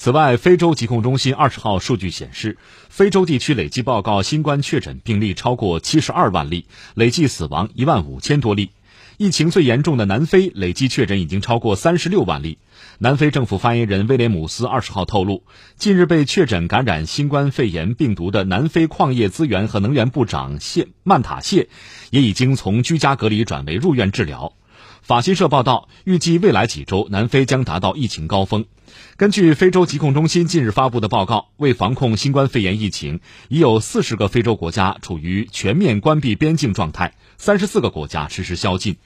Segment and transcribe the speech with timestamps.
[0.00, 2.56] 此外，非洲疾控中心二十号数据显示，
[2.88, 8.70] 非洲地区累计报告新冠确诊病例超过七十二万例，累计死亡一万五千多例。
[9.16, 12.58] 疫情最严重的南非累计确诊已经超过三十六万例。
[13.00, 15.42] 南非政府发言人威廉姆斯二十号透露，
[15.76, 21.68] 近日被确诊感染新冠肺炎病毒的南非矿业资源和能源部长谢曼塔谢，
[22.10, 24.52] 也已经从居家隔离转为入院治疗。
[25.02, 28.66] 法新社报道，预计未来几周南非将达到疫情高峰。
[29.16, 38.96] 根据非洲疾控中心近日发布的报告，为防控新冠肺炎疫情，已有四十个非洲国家处于全面关闭边境状态，三十四个国家实施宵禁。